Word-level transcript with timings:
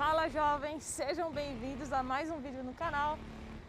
Fala 0.00 0.30
jovens, 0.30 0.82
sejam 0.82 1.30
bem-vindos 1.30 1.92
a 1.92 2.02
mais 2.02 2.30
um 2.30 2.40
vídeo 2.40 2.64
no 2.64 2.72
canal. 2.72 3.18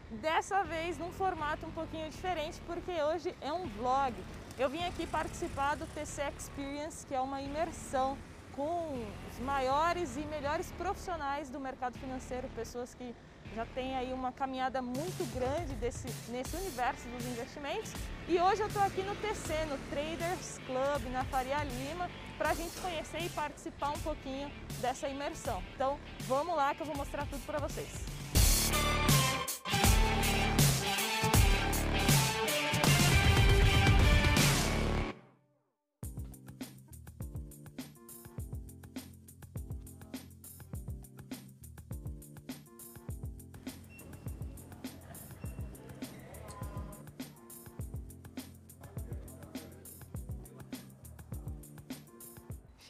Dessa 0.10 0.64
vez 0.64 0.98
num 0.98 1.11
formato 1.11 1.65
um 1.65 1.72
pouquinho 1.72 2.10
diferente, 2.10 2.57
porque 2.65 2.90
hoje 3.04 3.35
é 3.42 3.52
um 3.52 3.68
vlog. 3.68 4.15
Eu 4.57 4.70
vim 4.70 4.81
aqui 4.86 5.05
participar 5.05 5.75
do 5.75 5.86
TC 5.88 6.21
Experience, 6.38 7.05
que 7.05 7.13
é 7.13 7.20
uma 7.20 7.41
imersão 7.41 8.17
com 8.55 9.05
os 9.29 9.39
maiores 9.39 10.15
e 10.15 10.21
melhores 10.21 10.71
profissionais 10.78 11.49
do 11.49 11.59
mercado 11.59 11.99
financeiro, 11.99 12.48
pessoas 12.55 12.95
que 12.95 13.13
já 13.54 13.66
têm 13.66 13.98
aí 13.98 14.13
uma 14.13 14.32
caminhada 14.32 14.82
muito 14.82 15.29
grande 15.34 15.73
desse, 15.75 16.07
nesse 16.32 16.55
universo 16.55 17.09
dos 17.09 17.25
investimentos. 17.25 17.91
E 18.29 18.39
hoje 18.39 18.61
eu 18.61 18.68
estou 18.68 18.84
aqui 18.84 19.04
no 19.04 19.18
TC, 19.18 19.66
no 19.66 19.77
Traders 19.89 20.59
Club, 20.59 21.11
na 21.11 21.25
Faria 21.25 21.61
Lima, 21.61 22.09
para 22.42 22.50
a 22.50 22.54
gente 22.55 22.76
conhecer 22.82 23.20
e 23.23 23.30
participar 23.30 23.92
um 23.92 24.00
pouquinho 24.00 24.52
dessa 24.82 25.07
imersão. 25.07 25.62
Então 25.76 26.00
vamos 26.21 26.56
lá 26.56 26.74
que 26.74 26.82
eu 26.82 26.88
vou 26.88 26.98
mostrar 26.98 27.28
tudo 27.28 27.46
para 27.46 27.60
vocês. 27.60 27.88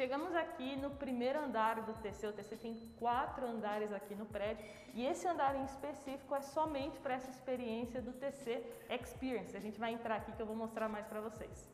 Chegamos 0.02 0.36
aqui 0.36 0.76
no 0.78 0.90
primeiro 0.90 1.38
andar 1.40 1.80
do 1.84 1.94
TC. 2.02 2.26
O 2.26 2.34
TC 2.34 2.58
tem 2.58 2.76
quatro 2.98 3.46
andares 3.46 3.94
aqui 3.94 4.16
no 4.16 4.26
prédio 4.26 4.66
e 4.96 5.06
esse 5.06 5.28
andar 5.28 5.56
em 5.56 5.64
específico 5.64 6.34
é 6.34 6.42
somente 6.42 7.00
para 7.00 7.14
essa 7.14 7.30
experiência 7.30 8.02
do 8.02 8.12
TC 8.12 8.66
Experience. 8.90 9.56
A 9.56 9.60
gente 9.60 9.80
vai 9.80 9.94
entrar 9.94 10.16
aqui 10.16 10.32
que 10.32 10.42
eu 10.42 10.48
vou 10.48 10.56
mostrar 10.56 10.90
mais 10.90 11.06
para 11.06 11.22
vocês. 11.22 11.72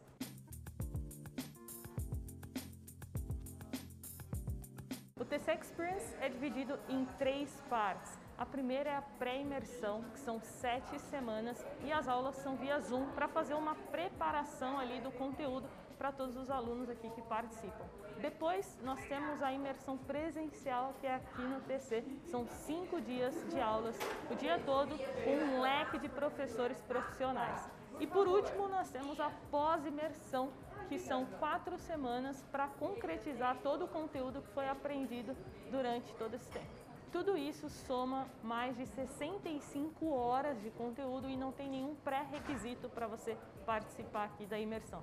O 5.18 5.24
TC 5.24 5.54
Experience 5.54 6.14
é 6.20 6.28
dividido 6.28 6.78
em 6.90 7.06
três 7.18 7.50
partes. 7.70 8.12
A 8.38 8.46
primeira 8.46 8.90
é 8.90 8.96
a 8.98 9.02
pré-imersão, 9.02 10.04
que 10.12 10.20
são 10.20 10.42
sete 10.42 11.00
semanas, 11.00 11.66
e 11.82 11.94
as 11.94 12.10
aulas 12.10 12.36
são 12.36 12.58
via 12.58 12.78
Zoom 12.82 13.08
para 13.12 13.30
fazer 13.30 13.54
uma 13.54 13.74
preparação 13.74 14.78
ali 14.78 15.00
do 15.00 15.12
conteúdo 15.12 15.68
para 15.98 16.12
todos 16.12 16.38
os 16.38 16.50
alunos 16.50 16.90
aqui 16.90 17.10
que 17.10 17.22
participam. 17.24 17.86
Depois 18.22 18.78
nós 18.84 19.00
temos 19.08 19.42
a 19.42 19.52
imersão 19.52 19.98
presencial 19.98 20.94
que 21.00 21.08
é 21.08 21.16
aqui 21.16 21.42
no 21.42 21.62
TC. 21.62 22.04
São 22.26 22.48
cinco 22.48 23.02
dias 23.02 23.34
de 23.50 23.60
aulas 23.60 23.98
o 24.32 24.36
dia 24.36 24.60
todo 24.66 24.98
com 25.24 25.32
um 25.32 25.62
leque 25.62 26.00
de 26.00 26.10
professores 26.10 26.80
profissionais. 26.82 27.70
E 28.00 28.06
por 28.06 28.28
último 28.28 28.68
nós 28.68 28.90
temos 28.90 29.20
a 29.20 29.32
pós-imersão 29.50 30.52
que 30.88 31.00
são 31.00 31.26
quatro 31.40 31.78
semanas 31.78 32.44
para 32.52 32.68
concretizar 32.68 33.58
todo 33.62 33.86
o 33.86 33.88
conteúdo 33.88 34.42
que 34.42 34.50
foi 34.54 34.68
aprendido 34.70 35.36
durante 35.70 36.14
todo 36.16 36.34
esse 36.36 36.50
tempo. 36.52 36.88
Tudo 37.12 37.38
isso 37.38 37.70
soma 37.70 38.28
mais 38.44 38.78
de 38.78 38.86
65 38.86 40.10
horas 40.10 40.62
de 40.62 40.70
conteúdo 40.72 41.30
e 41.30 41.36
não 41.36 41.52
tem 41.52 41.70
nenhum 41.70 41.96
pré-requisito 41.96 42.90
para 42.90 43.08
você 43.08 43.38
participar 43.66 44.26
aqui 44.26 44.46
da 44.46 44.60
imersão. 44.60 45.02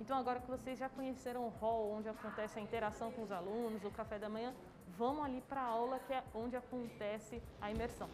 Então 0.00 0.16
agora 0.18 0.40
que 0.40 0.50
vocês 0.50 0.78
já 0.78 0.88
conheceram 0.88 1.46
o 1.46 1.48
hall, 1.48 1.92
onde 1.92 2.08
acontece 2.08 2.58
a 2.58 2.62
interação 2.62 3.10
com 3.12 3.22
os 3.22 3.30
alunos, 3.30 3.84
o 3.84 3.90
café 3.90 4.18
da 4.18 4.28
manhã, 4.28 4.52
vamos 4.98 5.24
ali 5.24 5.40
para 5.40 5.60
a 5.60 5.66
aula 5.66 5.98
que 6.00 6.12
é 6.12 6.22
onde 6.34 6.56
acontece 6.56 7.40
a 7.60 7.70
imersão. 7.70 8.08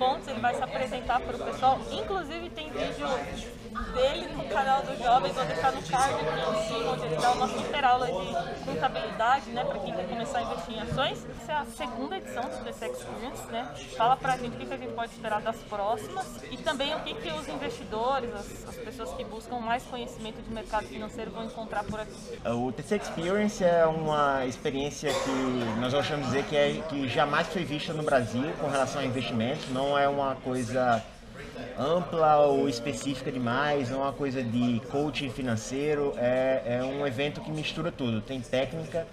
Pontes, 0.00 0.26
ele 0.28 0.40
vai 0.40 0.54
se 0.54 0.62
apresentar 0.62 1.20
para 1.20 1.36
o 1.36 1.38
pessoal. 1.38 1.78
Inclusive 1.92 2.48
tem 2.48 2.70
vídeo 2.70 3.06
dele 3.92 4.28
canal 4.60 4.82
dos 4.82 4.98
jovens, 4.98 5.32
vou 5.32 5.44
deixar 5.46 5.72
no 5.72 5.82
card 5.82 6.14
aqui 6.14 6.24
em 6.24 6.68
cima, 6.68 6.92
onde 6.92 7.06
ele 7.06 7.16
dá 7.16 7.32
uma 7.32 7.48
super 7.48 7.84
aula 7.84 8.06
de 8.06 8.64
contabilidade, 8.64 9.50
né, 9.50 9.64
para 9.64 9.78
quem 9.78 9.94
quer 9.94 10.06
começar 10.06 10.38
a 10.38 10.42
investir 10.42 10.76
em 10.76 10.80
ações. 10.80 11.26
Essa 11.40 11.52
é 11.52 11.54
a 11.54 11.64
segunda 11.64 12.16
edição 12.18 12.42
do 12.42 12.64
TC 12.64 12.86
Experience, 12.90 13.46
né? 13.50 13.72
Fala 13.96 14.16
pra 14.16 14.36
gente 14.36 14.56
o 14.56 14.66
que 14.66 14.74
a 14.74 14.76
gente 14.76 14.92
pode 14.92 15.12
esperar 15.12 15.40
das 15.40 15.56
próximas 15.62 16.42
e 16.50 16.58
também 16.58 16.94
o 16.94 17.00
que, 17.00 17.14
que 17.14 17.32
os 17.32 17.48
investidores, 17.48 18.34
as, 18.34 18.68
as 18.68 18.76
pessoas 18.76 19.12
que 19.14 19.24
buscam 19.24 19.60
mais 19.60 19.82
conhecimento 19.84 20.42
de 20.42 20.52
mercado 20.52 20.86
financeiro 20.86 21.30
vão 21.30 21.44
encontrar 21.44 21.82
por 21.84 21.98
aqui. 21.98 22.38
O 22.44 22.70
TC 22.70 22.96
Experience 22.96 23.64
é 23.64 23.86
uma 23.86 24.44
experiência 24.44 25.10
que 25.10 25.80
nós 25.80 25.94
gostamos 25.94 26.26
de 26.26 26.32
dizer 26.32 26.44
que, 26.44 26.56
é, 26.56 26.82
que 26.88 27.08
jamais 27.08 27.46
foi 27.46 27.64
vista 27.64 27.94
no 27.94 28.02
Brasil 28.02 28.52
com 28.60 28.68
relação 28.68 29.00
a 29.00 29.04
investimentos, 29.04 29.70
não 29.70 29.98
é 29.98 30.06
uma 30.06 30.34
coisa 30.36 31.02
ampla 31.80 32.36
ou 32.36 32.68
específica 32.68 33.32
demais, 33.32 33.88
não 33.88 34.00
é 34.00 34.02
uma 34.02 34.12
coisa 34.12 34.42
de 34.42 34.80
coaching 34.90 35.30
financeiro, 35.30 36.12
é, 36.18 36.62
é 36.66 36.84
um 36.84 37.06
evento 37.06 37.40
que 37.40 37.50
mistura 37.50 37.90
tudo, 37.90 38.20
tem 38.20 38.40
técnica, 38.40 39.06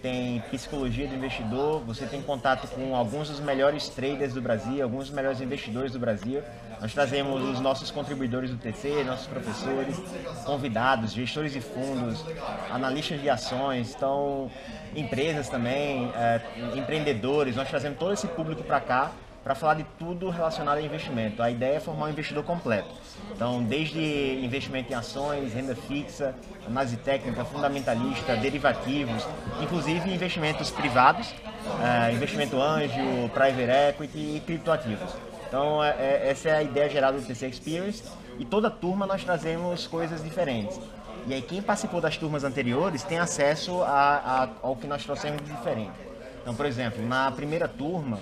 tem 0.00 0.40
psicologia 0.50 1.06
do 1.06 1.14
investidor, 1.14 1.80
você 1.80 2.06
tem 2.06 2.22
contato 2.22 2.68
com 2.68 2.94
alguns 2.94 3.28
dos 3.28 3.40
melhores 3.40 3.88
traders 3.88 4.34
do 4.34 4.40
Brasil, 4.40 4.82
alguns 4.82 5.06
dos 5.06 5.14
melhores 5.14 5.40
investidores 5.40 5.92
do 5.92 5.98
Brasil. 5.98 6.42
Nós 6.80 6.92
trazemos 6.92 7.42
os 7.42 7.60
nossos 7.60 7.90
contribuidores 7.90 8.50
do 8.50 8.56
TC, 8.56 9.04
nossos 9.04 9.28
professores, 9.28 9.96
convidados, 10.44 11.12
gestores 11.12 11.52
de 11.52 11.60
fundos, 11.60 12.24
analistas 12.70 13.20
de 13.20 13.30
ações, 13.30 13.94
então 13.94 14.50
empresas 14.94 15.48
também, 15.48 16.10
é, 16.16 16.40
empreendedores. 16.76 17.54
Nós 17.54 17.68
trazemos 17.68 17.98
todo 17.98 18.12
esse 18.12 18.26
público 18.26 18.64
para 18.64 18.80
cá 18.80 19.12
para 19.42 19.54
falar 19.54 19.74
de 19.74 19.84
tudo 19.98 20.30
relacionado 20.30 20.78
a 20.78 20.82
investimento. 20.82 21.42
A 21.42 21.50
ideia 21.50 21.76
é 21.76 21.80
formar 21.80 22.06
um 22.06 22.10
investidor 22.10 22.44
completo. 22.44 22.88
Então, 23.34 23.62
desde 23.62 24.00
investimento 24.42 24.92
em 24.92 24.94
ações, 24.94 25.52
renda 25.52 25.74
fixa, 25.74 26.34
análise 26.66 26.96
técnica, 26.98 27.44
fundamentalista, 27.44 28.36
derivativos, 28.36 29.26
inclusive 29.60 30.12
investimentos 30.12 30.70
privados, 30.70 31.30
uh, 31.30 32.12
investimento 32.12 32.60
anjo, 32.60 33.28
private 33.34 33.70
equity 33.90 34.36
e 34.36 34.42
criptoativos. 34.46 35.10
Então, 35.48 35.82
é, 35.82 35.90
é, 35.98 36.30
essa 36.30 36.48
é 36.48 36.56
a 36.56 36.62
ideia 36.62 36.88
geral 36.88 37.12
do 37.12 37.20
TC 37.20 37.46
Experience 37.46 38.04
e 38.38 38.44
toda 38.44 38.70
turma 38.70 39.06
nós 39.06 39.22
trazemos 39.22 39.86
coisas 39.86 40.22
diferentes. 40.22 40.80
E 41.26 41.34
aí, 41.34 41.42
quem 41.42 41.60
participou 41.60 42.00
das 42.00 42.16
turmas 42.16 42.42
anteriores 42.42 43.02
tem 43.02 43.18
acesso 43.18 43.82
a, 43.82 43.88
a, 43.90 44.48
ao 44.62 44.74
que 44.74 44.86
nós 44.86 45.04
trouxemos 45.04 45.44
de 45.44 45.52
diferente. 45.52 45.92
Então, 46.40 46.54
por 46.54 46.66
exemplo, 46.66 47.06
na 47.06 47.30
primeira 47.30 47.68
turma, 47.68 48.18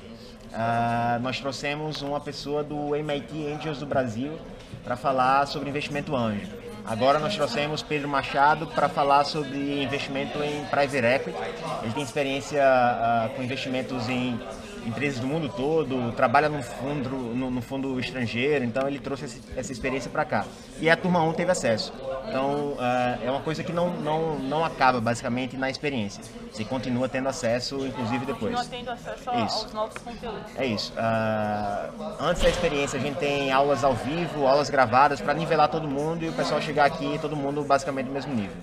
Uh, 0.51 1.21
nós 1.23 1.39
trouxemos 1.39 2.03
uma 2.03 2.21
pessoa 2.21 2.65
do 2.65 2.97
MIT 2.97 3.47
Angels 3.53 3.79
do 3.79 3.87
Brasil 3.87 4.37
para 4.83 4.97
falar 4.97 5.47
sobre 5.47 5.69
investimento 5.69 6.15
anjo. 6.17 6.49
Agora 6.85 7.19
nós 7.19 7.37
trouxemos 7.37 7.83
Pedro 7.83 8.09
Machado 8.09 8.67
para 8.67 8.89
falar 8.89 9.25
sobre 9.25 9.83
investimento 9.83 10.43
em 10.43 10.65
private 10.65 11.07
equity. 11.07 11.39
Ele 11.85 11.93
tem 11.93 12.03
experiência 12.03 12.63
uh, 12.65 13.37
com 13.37 13.43
investimentos 13.43 14.09
em 14.09 14.41
empresas 14.87 15.21
do 15.21 15.27
mundo 15.27 15.49
todo, 15.49 16.13
trabalha 16.13 16.49
no 16.49 16.63
fundo, 16.63 17.11
no, 17.11 17.51
no 17.51 17.63
fundo 17.63 17.99
estrangeiro, 18.01 18.65
então 18.65 18.87
ele 18.89 18.99
trouxe 18.99 19.25
esse, 19.25 19.41
essa 19.57 19.73
experiência 19.73 20.11
para 20.11 20.25
cá. 20.25 20.45
E 20.81 20.89
a 20.89 20.97
turma 20.97 21.23
1 21.23 21.33
teve 21.35 21.51
acesso. 21.51 21.93
Então 22.29 22.73
uh, 22.73 22.79
é 23.25 23.31
uma 23.31 23.41
coisa 23.41 23.63
que 23.63 23.73
não, 23.73 23.91
não, 23.91 24.39
não 24.39 24.65
acaba 24.65 25.01
basicamente 25.01 25.57
na 25.57 25.69
experiência. 25.69 26.23
Você 26.53 26.65
continua 26.65 27.09
tendo 27.09 27.29
acesso, 27.29 27.87
inclusive 27.87 28.25
depois. 28.25 28.55
Continua 28.55 28.79
tendo 28.79 28.91
acesso 28.91 29.31
isso. 29.47 29.65
aos 29.65 29.73
novos 29.73 29.99
conteúdos. 30.03 30.57
É 30.57 30.67
isso. 30.67 30.93
Uh, 30.93 32.15
antes 32.21 32.43
da 32.43 32.49
experiência 32.49 32.99
a 32.99 33.03
gente 33.03 33.17
tem 33.17 33.51
aulas 33.51 33.85
ao 33.85 33.95
vivo, 33.95 34.47
aulas 34.47 34.71
gravadas 34.71 35.21
para 35.21 35.35
nivelar 35.35 35.69
todo 35.69 35.89
mundo 35.89 36.25
e 36.25 36.29
o 36.29 36.33
pessoal 36.33 36.61
chegar 36.61 36.85
aqui 36.85 37.19
todo 37.21 37.37
mundo 37.37 37.63
basicamente 37.65 38.07
no 38.07 38.13
mesmo 38.13 38.35
nível. 38.35 38.57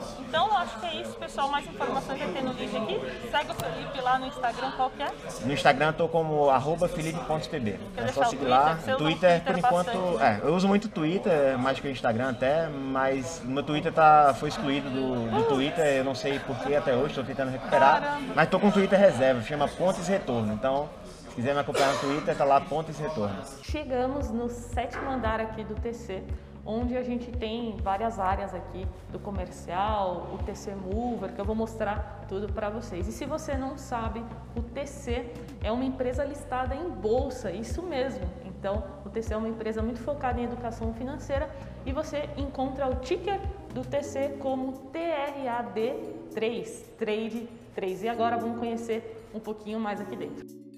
Bom. 0.00 0.24
Então, 0.28 0.56
acho 0.56 0.70
acho 0.70 0.80
que 0.80 0.86
é 0.86 1.00
isso, 1.02 1.12
pessoal. 1.16 1.48
Mais 1.48 1.66
informações 1.66 2.18
vai 2.18 2.28
ter 2.28 2.42
no 2.42 2.52
link 2.52 2.76
aqui. 2.76 3.28
Segue 3.30 3.50
o 3.50 3.54
Felipe 3.54 4.00
lá 4.00 4.18
no 4.18 4.26
Instagram, 4.26 4.70
qual 4.76 4.90
que 4.90 5.02
é? 5.02 5.10
No 5.44 5.52
Instagram 5.52 5.86
eu 5.88 5.92
tô 5.92 6.08
como 6.08 6.48
arroba 6.50 6.88
felipe.pb. 6.88 7.80
Quer 7.94 8.04
É 8.04 8.08
só 8.08 8.20
o 8.20 8.24
seguir 8.24 8.36
Twitter? 8.36 8.48
lá. 8.48 8.78
O 8.86 8.96
Twitter, 8.96 9.40
por 9.42 9.52
Twitter 9.52 9.58
enquanto. 9.58 9.86
bastante. 9.86 10.22
É, 10.22 10.40
eu 10.46 10.54
uso 10.54 10.68
muito 10.68 10.88
Twitter, 10.88 11.58
mais 11.58 11.80
que 11.80 11.88
o 11.88 11.90
Instagram 11.90 12.30
até, 12.30 12.68
mas 12.68 13.42
meu 13.44 13.62
Twitter 13.62 13.92
tá, 13.92 14.34
foi 14.38 14.48
excluído 14.48 14.88
do, 14.90 15.30
do 15.30 15.44
Twitter, 15.44 15.84
eu 15.84 16.04
não 16.04 16.14
sei 16.14 16.38
porquê 16.40 16.74
até 16.74 16.94
hoje, 16.94 17.14
tô 17.14 17.22
tentando 17.24 17.50
recuperar. 17.50 18.00
Caramba. 18.00 18.32
Mas 18.34 18.48
tô 18.48 18.60
com 18.60 18.70
Twitter 18.70 18.98
reserva, 18.98 19.42
chama 19.42 19.66
Pontes 19.66 20.06
Retorno. 20.06 20.52
Então, 20.52 20.88
se 21.28 21.34
quiser 21.34 21.54
me 21.54 21.60
acompanhar 21.60 21.92
no 21.92 21.98
Twitter, 21.98 22.36
tá 22.36 22.44
lá 22.44 22.60
Pontes 22.60 22.98
Retorno. 22.98 23.36
Chegamos 23.62 24.30
no 24.30 24.48
sétimo 24.48 25.10
andar 25.10 25.40
aqui 25.40 25.64
do 25.64 25.74
TC, 25.74 26.22
onde 26.64 26.96
a 26.96 27.02
gente 27.02 27.30
tem 27.30 27.76
várias 27.78 28.18
áreas 28.18 28.54
aqui 28.54 28.86
do 29.10 29.18
comercial, 29.18 30.28
o 30.32 30.38
TC 30.44 30.74
Mover, 30.74 31.32
que 31.32 31.40
eu 31.40 31.44
vou 31.44 31.54
mostrar 31.54 32.24
tudo 32.28 32.52
para 32.52 32.70
vocês. 32.70 33.08
E 33.08 33.12
se 33.12 33.24
você 33.24 33.56
não 33.56 33.76
sabe, 33.76 34.24
o 34.56 34.62
TC 34.62 35.32
é 35.62 35.72
uma 35.72 35.84
empresa 35.84 36.24
listada 36.24 36.74
em 36.74 36.88
bolsa, 36.90 37.50
isso 37.50 37.82
mesmo. 37.82 38.24
Então, 38.44 38.84
o 39.04 39.08
TC 39.08 39.32
é 39.32 39.36
uma 39.36 39.48
empresa 39.48 39.82
muito 39.82 40.00
focada 40.00 40.38
em 40.38 40.44
educação 40.44 40.92
financeira 40.92 41.50
e 41.86 41.92
você 41.92 42.28
encontra 42.36 42.86
o 42.86 42.96
ticker 42.96 43.40
do 43.72 43.82
TC 43.82 44.36
como 44.38 44.90
TRAD3, 44.92 46.84
Trade 46.98 47.48
3. 47.74 48.02
E 48.02 48.08
agora 48.08 48.36
vamos 48.36 48.58
conhecer 48.58 49.26
um 49.34 49.40
pouquinho 49.40 49.80
mais 49.80 50.00
aqui 50.00 50.14
dentro. 50.14 50.69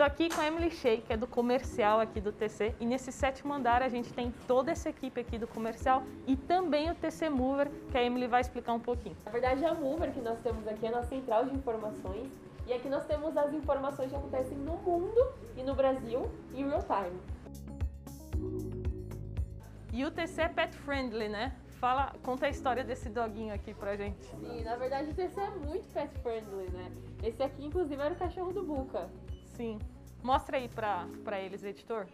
Tô 0.00 0.04
aqui 0.04 0.30
com 0.34 0.40
a 0.40 0.46
Emily 0.46 0.70
Shea, 0.70 0.96
que 0.96 1.12
é 1.12 1.16
do 1.18 1.26
comercial 1.26 2.00
aqui 2.00 2.22
do 2.22 2.32
TC, 2.32 2.74
e 2.80 2.86
nesse 2.86 3.12
sétimo 3.12 3.52
andar 3.52 3.82
a 3.82 3.88
gente 3.90 4.10
tem 4.14 4.32
toda 4.46 4.70
essa 4.70 4.88
equipe 4.88 5.20
aqui 5.20 5.36
do 5.36 5.46
comercial 5.46 6.02
e 6.26 6.36
também 6.36 6.90
o 6.90 6.94
TC 6.94 7.28
Mover, 7.28 7.70
que 7.90 7.98
a 7.98 8.02
Emily 8.02 8.26
vai 8.26 8.40
explicar 8.40 8.72
um 8.72 8.80
pouquinho. 8.80 9.14
Na 9.26 9.30
verdade, 9.30 9.62
a 9.62 9.74
Mover 9.74 10.10
que 10.10 10.22
nós 10.22 10.38
temos 10.38 10.66
aqui 10.66 10.86
é 10.86 10.88
a 10.88 10.92
nossa 10.92 11.08
central 11.08 11.44
de 11.44 11.54
informações. 11.54 12.32
E 12.66 12.72
aqui 12.72 12.88
nós 12.88 13.04
temos 13.04 13.36
as 13.36 13.52
informações 13.52 14.08
que 14.08 14.16
acontecem 14.16 14.56
no 14.56 14.78
mundo 14.78 15.34
e 15.54 15.62
no 15.62 15.74
Brasil 15.74 16.30
em 16.54 16.66
real 16.66 16.82
time. 16.82 17.20
E 19.92 20.02
o 20.06 20.10
TC 20.10 20.40
é 20.40 20.48
pet 20.48 20.74
friendly, 20.78 21.28
né? 21.28 21.54
Fala, 21.78 22.14
conta 22.22 22.46
a 22.46 22.48
história 22.48 22.82
desse 22.82 23.10
doguinho 23.10 23.52
aqui 23.52 23.74
pra 23.74 23.96
gente. 23.96 24.34
E 24.40 24.64
na 24.64 24.76
verdade 24.76 25.10
o 25.10 25.14
TC 25.14 25.38
é 25.38 25.50
muito 25.50 25.92
pet 25.92 26.18
friendly, 26.20 26.70
né? 26.70 26.90
Esse 27.22 27.42
aqui, 27.42 27.66
inclusive, 27.66 28.00
era 28.00 28.14
o 28.14 28.16
cachorro 28.16 28.50
do 28.50 28.62
Buca. 28.62 29.10
Sim. 29.60 29.78
Mostra 30.22 30.56
aí 30.56 30.70
pra 30.70 31.38
eles, 31.38 31.62
editor. 31.62 32.06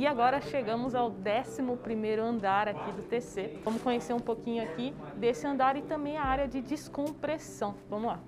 E 0.00 0.06
agora 0.06 0.40
chegamos 0.40 0.94
ao 0.94 1.10
11º 1.10 2.20
andar 2.20 2.66
aqui 2.66 2.90
do 2.92 3.02
TC. 3.02 3.60
Vamos 3.62 3.82
conhecer 3.82 4.14
um 4.14 4.18
pouquinho 4.18 4.62
aqui 4.62 4.94
desse 5.14 5.46
andar 5.46 5.76
e 5.76 5.82
também 5.82 6.16
a 6.16 6.24
área 6.24 6.48
de 6.48 6.62
descompressão. 6.62 7.74
Vamos 7.86 8.06
lá. 8.06 8.20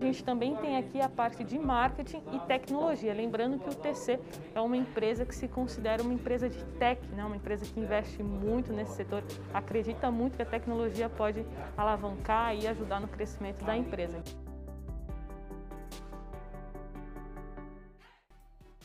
A 0.00 0.04
gente 0.06 0.24
também 0.24 0.56
tem 0.56 0.78
aqui 0.78 1.02
a 1.02 1.08
parte 1.10 1.44
de 1.44 1.58
marketing 1.58 2.22
e 2.32 2.38
tecnologia. 2.46 3.12
Lembrando 3.12 3.58
que 3.58 3.68
o 3.68 3.74
TC 3.74 4.18
é 4.54 4.60
uma 4.62 4.74
empresa 4.74 5.26
que 5.26 5.34
se 5.34 5.48
considera 5.48 6.02
uma 6.02 6.14
empresa 6.14 6.48
de 6.48 6.64
tech, 6.78 7.06
né? 7.08 7.22
uma 7.26 7.36
empresa 7.36 7.66
que 7.66 7.78
investe 7.78 8.22
muito 8.22 8.72
nesse 8.72 8.92
setor, 8.92 9.22
acredita 9.52 10.10
muito 10.10 10.34
que 10.36 10.42
a 10.42 10.46
tecnologia 10.46 11.10
pode 11.10 11.44
alavancar 11.76 12.56
e 12.56 12.66
ajudar 12.66 13.00
no 13.00 13.08
crescimento 13.08 13.62
da 13.66 13.76
empresa. 13.76 14.22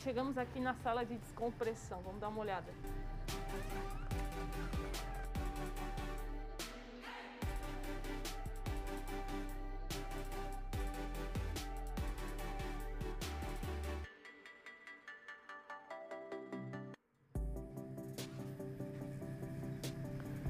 Chegamos 0.04 0.36
aqui 0.36 0.60
na 0.60 0.74
sala 0.74 1.02
de 1.02 1.16
descompressão, 1.16 2.02
vamos 2.02 2.20
dar 2.20 2.28
uma 2.28 2.38
olhada. 2.38 2.70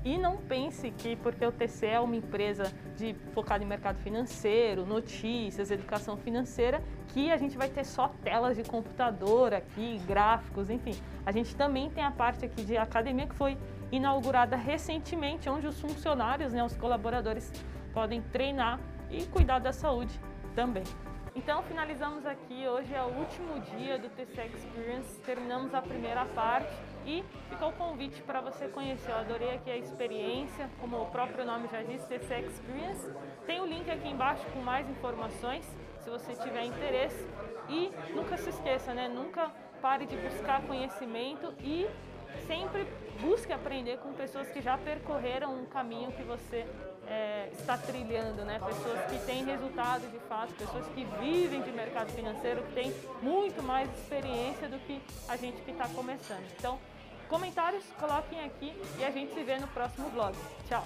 E 0.04 0.18
não 0.18 0.36
pense 0.36 0.90
que 0.90 1.14
porque 1.14 1.46
o 1.46 1.52
TC 1.52 1.86
é 1.86 2.00
uma 2.00 2.16
empresa 2.16 2.64
de 2.96 3.14
focada 3.32 3.62
em 3.62 3.66
mercado 3.68 3.98
financeiro, 4.00 4.84
notícias, 4.84 5.70
educação 5.70 6.16
financeira, 6.16 6.82
que 7.14 7.30
a 7.30 7.36
gente 7.36 7.56
vai 7.56 7.68
ter 7.68 7.84
só 7.84 8.08
telas 8.24 8.56
de 8.56 8.64
computador 8.64 9.54
aqui, 9.54 9.98
gráficos, 10.04 10.68
enfim. 10.68 10.96
A 11.24 11.30
gente 11.30 11.54
também 11.54 11.88
tem 11.88 12.02
a 12.02 12.10
parte 12.10 12.44
aqui 12.44 12.64
de 12.64 12.76
academia 12.76 13.28
que 13.28 13.36
foi 13.36 13.56
inaugurada 13.92 14.56
recentemente, 14.56 15.48
onde 15.48 15.64
os 15.68 15.80
funcionários, 15.80 16.52
né, 16.52 16.64
os 16.64 16.76
colaboradores 16.76 17.52
podem 17.92 18.20
treinar 18.20 18.80
e 19.08 19.24
cuidar 19.26 19.60
da 19.60 19.72
saúde 19.72 20.20
também. 20.56 20.82
Então 21.36 21.62
finalizamos 21.62 22.26
aqui, 22.26 22.66
hoje 22.66 22.92
é 22.92 23.02
o 23.02 23.06
último 23.06 23.60
dia 23.60 23.96
do 23.96 24.08
TC 24.08 24.46
Experience, 24.46 25.20
terminamos 25.20 25.72
a 25.72 25.82
primeira 25.82 26.24
parte 26.26 26.72
e 27.06 27.24
ficou 27.48 27.68
o 27.68 27.72
convite 27.72 28.22
para 28.22 28.40
você 28.40 28.66
conhecer. 28.66 29.10
Eu 29.10 29.18
adorei 29.18 29.54
aqui 29.54 29.70
a 29.70 29.76
experiência, 29.76 30.68
como 30.80 31.00
o 31.00 31.06
próprio 31.06 31.44
nome 31.44 31.68
já 31.68 31.82
diz, 31.82 32.04
TC 32.06 32.40
Experience. 32.40 33.08
Tem 33.46 33.60
o 33.60 33.66
link 33.66 33.88
aqui 33.88 34.08
embaixo 34.08 34.44
com 34.52 34.60
mais 34.60 34.88
informações, 34.88 35.64
se 36.04 36.10
você 36.10 36.34
tiver 36.34 36.64
interesse. 36.64 37.26
E 37.68 37.90
nunca 38.14 38.36
se 38.36 38.50
esqueça, 38.50 38.92
né? 38.92 39.08
Nunca 39.08 39.50
pare 39.80 40.06
de 40.06 40.16
buscar 40.16 40.62
conhecimento 40.62 41.52
e 41.60 41.88
sempre 42.46 42.86
busque 43.20 43.52
aprender 43.52 43.98
com 43.98 44.12
pessoas 44.12 44.48
que 44.50 44.60
já 44.60 44.76
percorreram 44.76 45.54
um 45.54 45.64
caminho 45.66 46.12
que 46.12 46.22
você 46.22 46.66
é, 47.06 47.48
está 47.52 47.78
trilhando, 47.78 48.44
né? 48.44 48.58
Pessoas 48.58 49.00
que 49.06 49.18
têm 49.24 49.44
resultado 49.44 50.10
de 50.10 50.18
fato, 50.20 50.52
pessoas 50.54 50.86
que 50.88 51.04
vivem 51.20 51.62
de 51.62 51.72
mercado 51.72 52.10
financeiro, 52.12 52.62
que 52.64 52.72
têm 52.72 52.94
muito 53.22 53.62
mais 53.62 53.88
experiência 53.98 54.68
do 54.68 54.78
que 54.80 55.00
a 55.28 55.36
gente 55.36 55.60
que 55.62 55.70
está 55.70 55.88
começando. 55.88 56.44
Então, 56.58 56.78
comentários, 57.28 57.84
coloquem 57.98 58.44
aqui 58.44 58.72
e 58.98 59.04
a 59.04 59.10
gente 59.10 59.32
se 59.32 59.42
vê 59.42 59.58
no 59.58 59.68
próximo 59.68 60.08
vlog. 60.10 60.36
Tchau! 60.68 60.84